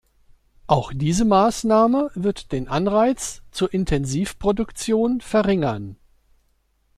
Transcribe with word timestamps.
Auch 0.65 0.93
diese 0.95 1.25
Maßnahme 1.25 2.09
wird 2.15 2.51
den 2.53 2.67
Anreiz 2.67 3.43
zur 3.51 3.71
Intensivproduktion 3.71 5.21
verringern. 5.21 5.95